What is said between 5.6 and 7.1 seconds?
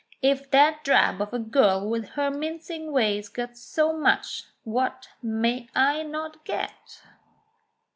I not get